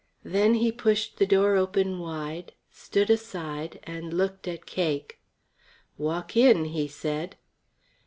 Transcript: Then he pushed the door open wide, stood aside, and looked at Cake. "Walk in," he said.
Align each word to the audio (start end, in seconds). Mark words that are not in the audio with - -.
Then 0.23 0.55
he 0.55 0.71
pushed 0.71 1.17
the 1.17 1.27
door 1.27 1.55
open 1.55 1.99
wide, 1.99 2.53
stood 2.71 3.11
aside, 3.11 3.79
and 3.83 4.11
looked 4.11 4.47
at 4.47 4.65
Cake. 4.65 5.19
"Walk 5.95 6.35
in," 6.35 6.65
he 6.65 6.87
said. 6.87 7.35